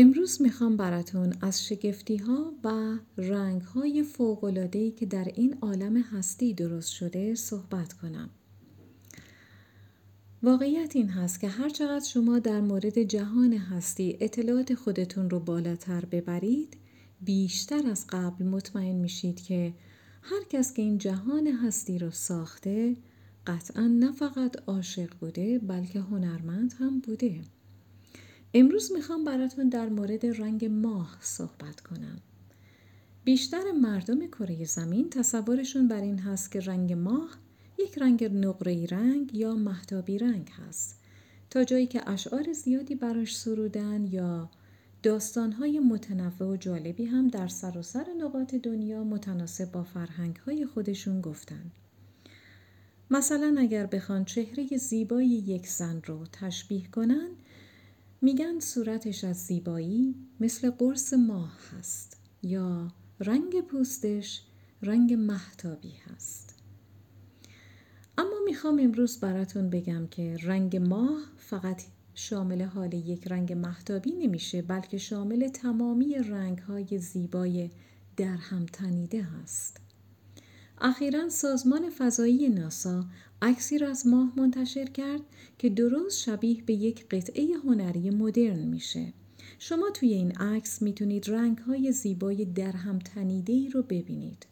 امروز 0.00 0.42
می‌خوام 0.42 0.76
براتون 0.76 1.32
از 1.40 1.66
شگفتی 1.66 2.16
ها 2.16 2.52
و 2.64 2.98
رنگ 3.16 3.62
های 3.62 4.04
که 4.90 5.06
در 5.06 5.24
این 5.34 5.58
عالم 5.60 5.96
هستی 5.96 6.54
درست 6.54 6.90
شده 6.90 7.34
صحبت 7.34 7.92
کنم. 7.92 8.30
واقعیت 10.42 10.96
این 10.96 11.08
هست 11.08 11.40
که 11.40 11.48
هر 11.48 11.68
چقدر 11.68 12.04
شما 12.04 12.38
در 12.38 12.60
مورد 12.60 13.02
جهان 13.02 13.52
هستی 13.52 14.16
اطلاعات 14.20 14.74
خودتون 14.74 15.30
رو 15.30 15.40
بالاتر 15.40 16.04
ببرید 16.04 16.76
بیشتر 17.20 17.86
از 17.90 18.06
قبل 18.08 18.44
مطمئن 18.44 18.96
میشید 18.96 19.42
که 19.42 19.74
هر 20.22 20.44
کس 20.50 20.74
که 20.74 20.82
این 20.82 20.98
جهان 20.98 21.46
هستی 21.46 21.98
رو 21.98 22.10
ساخته 22.10 22.96
قطعا 23.46 23.86
نه 23.86 24.12
فقط 24.12 24.56
عاشق 24.66 25.14
بوده 25.20 25.58
بلکه 25.58 26.00
هنرمند 26.00 26.74
هم 26.78 27.00
بوده. 27.00 27.40
امروز 28.54 28.92
می‌خوام 28.92 29.24
براتون 29.24 29.68
در 29.68 29.88
مورد 29.88 30.26
رنگ 30.26 30.64
ماه 30.64 31.18
صحبت 31.20 31.80
کنم. 31.80 32.18
بیشتر 33.24 33.72
مردم 33.72 34.26
کره 34.26 34.64
زمین 34.64 35.10
تصورشون 35.10 35.88
بر 35.88 36.00
این 36.00 36.18
هست 36.18 36.52
که 36.52 36.60
رنگ 36.60 36.92
ماه 36.92 37.28
یک 37.78 37.98
رنگ 37.98 38.24
نقره 38.24 38.86
رنگ 38.86 39.34
یا 39.34 39.54
محتابی 39.54 40.18
رنگ 40.18 40.50
هست 40.68 40.98
تا 41.50 41.64
جایی 41.64 41.86
که 41.86 42.10
اشعار 42.10 42.52
زیادی 42.52 42.94
براش 42.94 43.36
سرودن 43.36 44.04
یا 44.04 44.50
داستانهای 45.02 45.80
متنوع 45.80 46.52
و 46.52 46.56
جالبی 46.56 47.04
هم 47.04 47.28
در 47.28 47.48
سراسر 47.48 48.04
سر 48.04 48.24
نقاط 48.24 48.54
دنیا 48.54 49.04
متناسب 49.04 49.72
با 49.72 49.84
فرهنگهای 49.84 50.66
خودشون 50.66 51.20
گفتن. 51.20 51.70
مثلا 53.10 53.56
اگر 53.58 53.86
بخوان 53.86 54.24
چهره 54.24 54.76
زیبای 54.76 55.26
یک 55.26 55.66
زن 55.66 56.02
رو 56.06 56.26
تشبیه 56.32 56.86
کنن 56.86 57.28
میگن 58.22 58.60
صورتش 58.60 59.24
از 59.24 59.36
زیبایی 59.36 60.14
مثل 60.40 60.70
قرص 60.70 61.12
ماه 61.14 61.58
هست 61.78 62.20
یا 62.42 62.88
رنگ 63.20 63.60
پوستش 63.60 64.42
رنگ 64.82 65.12
محتابی 65.14 65.92
هست. 66.06 66.54
اما 68.18 68.36
می‌خوام 68.44 68.78
امروز 68.78 69.20
براتون 69.20 69.70
بگم 69.70 70.06
که 70.06 70.36
رنگ 70.42 70.76
ماه 70.76 71.20
فقط 71.36 71.82
شامل 72.14 72.62
حال 72.62 72.94
یک 72.94 73.28
رنگ 73.28 73.52
محتابی 73.52 74.12
نمیشه 74.12 74.62
بلکه 74.62 74.98
شامل 74.98 75.48
تمامی 75.48 76.14
رنگ 76.14 76.58
های 76.58 76.98
زیبای 76.98 77.70
در 78.16 78.36
هم 78.36 78.66
تنیده 78.66 79.22
هست. 79.22 79.80
اخیرا 80.80 81.28
سازمان 81.28 81.90
فضایی 81.90 82.48
ناسا 82.48 83.04
عکسی 83.42 83.78
را 83.78 83.88
از 83.88 84.06
ماه 84.06 84.32
منتشر 84.36 84.84
کرد 84.84 85.20
که 85.58 85.68
درست 85.68 86.18
شبیه 86.18 86.62
به 86.62 86.74
یک 86.74 87.08
قطعه 87.08 87.56
هنری 87.64 88.10
مدرن 88.10 88.58
میشه. 88.58 89.12
شما 89.58 89.90
توی 89.90 90.12
این 90.12 90.32
عکس 90.32 90.82
می‌تونید 90.82 91.30
رنگ 91.30 91.58
های 91.58 91.92
زیبای 91.92 92.44
در 92.44 92.72
هم 92.72 92.98
تنیده 92.98 93.52
ای 93.52 93.68
رو 93.68 93.82
ببینید. 93.82 94.46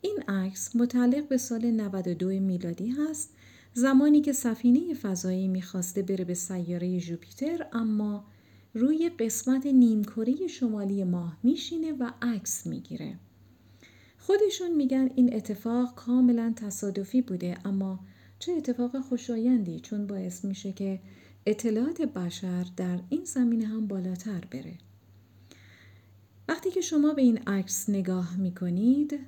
این 0.00 0.18
عکس 0.28 0.76
متعلق 0.76 1.28
به 1.28 1.36
سال 1.36 1.70
92 1.70 2.28
میلادی 2.28 2.88
هست 2.88 3.30
زمانی 3.74 4.20
که 4.20 4.32
سفینه 4.32 4.94
فضایی 4.94 5.48
می‌خواسته 5.48 6.02
بره 6.02 6.24
به 6.24 6.34
سیاره 6.34 7.00
جوپیتر 7.00 7.66
اما 7.72 8.24
روی 8.74 9.10
قسمت 9.18 9.66
نیمکره 9.66 10.46
شمالی 10.46 11.04
ماه 11.04 11.36
میشینه 11.42 11.92
و 11.92 12.10
عکس 12.22 12.66
می‌گیره. 12.66 13.18
خودشون 14.26 14.74
میگن 14.76 15.10
این 15.14 15.34
اتفاق 15.34 15.94
کاملا 15.94 16.52
تصادفی 16.56 17.22
بوده 17.22 17.58
اما 17.64 17.98
چه 18.38 18.52
اتفاق 18.52 19.00
خوشایندی 19.00 19.80
چون 19.80 20.06
باعث 20.06 20.44
میشه 20.44 20.72
که 20.72 21.00
اطلاعات 21.46 22.02
بشر 22.02 22.66
در 22.76 22.98
این 23.08 23.24
زمینه 23.24 23.66
هم 23.66 23.86
بالاتر 23.86 24.40
بره. 24.50 24.78
وقتی 26.48 26.70
که 26.70 26.80
شما 26.80 27.14
به 27.14 27.22
این 27.22 27.38
عکس 27.46 27.88
نگاه 27.90 28.36
می‌کنید 28.36 29.18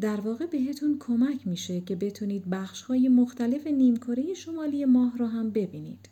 در 0.00 0.20
واقع 0.20 0.46
بهتون 0.46 0.96
کمک 1.00 1.46
میشه 1.46 1.80
که 1.80 1.96
بتونید 1.96 2.50
بخش 2.50 2.82
های 2.82 3.08
مختلف 3.08 3.66
نیمکره 3.66 4.34
شمالی 4.34 4.84
ماه 4.84 5.18
را 5.18 5.26
هم 5.26 5.50
ببینید. 5.50 6.08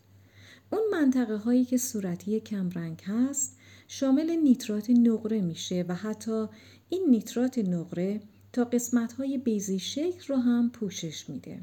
اون 0.72 0.82
منطقه 0.92 1.36
هایی 1.36 1.64
که 1.64 1.76
صورتی 1.76 2.40
کمرنگ 2.40 3.02
هست 3.06 3.56
شامل 3.92 4.30
نیترات 4.30 4.90
نقره 4.90 5.40
میشه 5.40 5.84
و 5.88 5.94
حتی 5.94 6.46
این 6.88 7.06
نیترات 7.10 7.58
نقره 7.58 8.20
تا 8.52 8.64
قسمت 8.64 9.12
های 9.12 9.38
بیزی 9.38 9.78
شکل 9.78 10.26
رو 10.28 10.36
هم 10.36 10.70
پوشش 10.70 11.30
میده. 11.30 11.60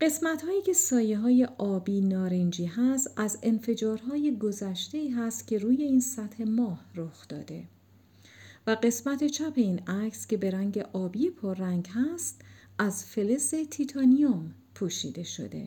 قسمت 0.00 0.42
هایی 0.42 0.62
که 0.62 0.72
سایه 0.72 1.18
های 1.18 1.48
آبی 1.58 2.00
نارنجی 2.00 2.64
هست 2.64 3.10
از 3.16 3.38
انفجارهای 3.42 4.38
گذشته 4.38 5.10
هست 5.16 5.46
که 5.46 5.58
روی 5.58 5.82
این 5.82 6.00
سطح 6.00 6.44
ماه 6.44 6.84
رخ 6.94 7.28
داده 7.28 7.64
و 8.66 8.70
قسمت 8.82 9.26
چپ 9.26 9.52
این 9.54 9.78
عکس 9.78 10.26
که 10.26 10.36
به 10.36 10.50
رنگ 10.50 10.78
آبی 10.92 11.30
پررنگ 11.30 11.88
هست 11.88 12.40
از 12.78 13.04
فلز 13.04 13.54
تیتانیوم 13.70 14.54
پوشیده 14.74 15.22
شده. 15.22 15.66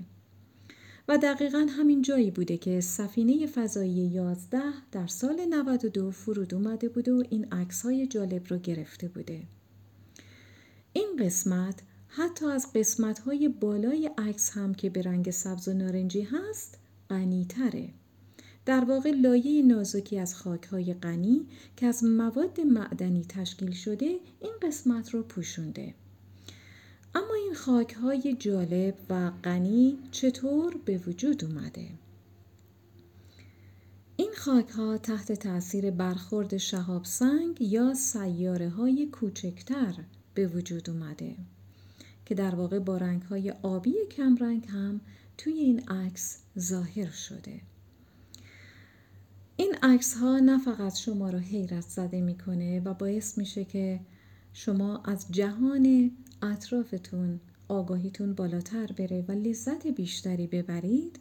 و 1.12 1.18
دقیقا 1.18 1.68
همین 1.78 2.02
جایی 2.02 2.32
بوده 2.32 2.58
که 2.58 2.82
سفینه 2.82 3.48
فضایی 3.48 3.92
11 3.92 4.62
در 4.92 5.08
سال 5.08 5.46
92 5.50 6.12
فرود 6.12 6.54
اومده 6.54 6.90
بوده 6.90 7.14
و 7.14 7.24
این 7.30 7.46
عکس 7.52 7.82
های 7.82 8.08
جالب 8.08 8.48
رو 8.50 8.58
گرفته 8.58 9.08
بوده. 9.08 9.42
این 10.94 11.08
قسمت 11.20 11.80
حتی 12.08 12.46
از 12.46 12.74
قسمت 12.74 13.20
های 13.20 13.50
بالای 13.50 14.12
عکس 14.18 14.52
هم 14.52 14.74
که 14.74 14.90
به 14.90 15.02
رنگ 15.02 15.32
سبز 15.32 15.68
و 15.68 15.74
نارنجی 15.74 16.22
هست 16.22 16.78
غنی 17.10 17.46
تره. 17.46 17.90
در 18.66 18.86
واقع 18.86 19.12
لایه 19.12 19.62
نازکی 19.62 20.20
از 20.20 20.36
خاک 20.36 20.64
های 20.64 20.94
غنی 20.94 21.48
که 21.78 21.86
از 21.86 22.04
مواد 22.04 22.62
معدنی 22.62 23.26
تشکیل 23.30 23.72
شده 23.72 24.20
این 24.40 24.54
قسمت 24.62 25.10
رو 25.10 25.24
پوشونده. 25.24 25.94
اما 27.16 27.34
این 27.34 27.54
خاک 27.54 27.94
های 27.94 28.36
جالب 28.40 28.96
و 29.10 29.32
غنی 29.44 29.98
چطور 30.12 30.78
به 30.86 30.98
وجود 30.98 31.46
اومده؟ 31.46 31.90
این 34.18 34.32
خاک 34.38 34.70
ها 34.70 34.98
تحت 34.98 35.32
تاثیر 35.32 35.92
برخورد 35.92 36.58
شهاب 36.58 37.06
سنگ 37.06 37.62
یا 37.62 37.94
سیاره 37.94 38.70
های 38.70 39.06
کوچکتر 39.06 39.94
به 40.34 40.48
وجود 40.48 40.90
اومده 40.90 41.36
که 42.26 42.36
در 42.36 42.56
واقع 42.56 42.80
با 42.80 42.98
رنگ 42.98 43.22
های 43.22 43.52
آبی 43.52 43.94
کمرنگ 44.12 44.68
هم 44.68 45.02
توی 45.38 45.54
این 45.54 45.80
عکس 45.80 46.38
ظاهر 46.60 47.12
شده. 47.12 47.62
این 49.58 49.76
عکس 49.84 50.18
ها 50.18 50.40
نه 50.40 50.58
فقط 50.58 50.96
شما 50.96 51.30
رو 51.30 51.40
حیرت 51.40 51.82
زده 51.82 52.22
می‌کنه 52.22 52.80
و 52.80 52.94
باعث 52.94 53.38
میشه 53.38 53.66
که 53.66 54.00
شما 54.54 54.98
از 54.98 55.26
جهان 55.32 56.12
اطرافتون 56.42 57.40
آگاهیتون 57.68 58.34
بالاتر 58.34 58.86
بره 58.86 59.26
و 59.28 59.32
لذت 59.32 59.88
بیشتری 59.88 60.48
ببرید 60.48 61.20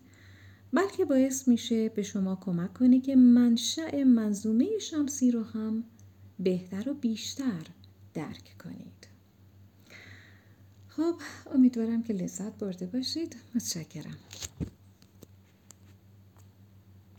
بلکه 0.72 1.04
باعث 1.04 1.48
میشه 1.48 1.88
به 1.88 2.02
شما 2.02 2.36
کمک 2.36 2.74
کنه 2.74 3.00
که 3.00 3.16
منشأ 3.16 4.04
منظومه 4.04 4.78
شمسی 4.78 5.30
رو 5.30 5.42
هم 5.42 5.84
بهتر 6.38 6.90
و 6.90 6.94
بیشتر 6.94 7.66
درک 8.14 8.54
کنید. 8.64 9.08
خب 10.88 11.14
امیدوارم 11.54 12.02
که 12.02 12.12
لذت 12.12 12.58
برده 12.58 12.86
باشید. 12.86 13.36
متشکرم. 13.54 14.16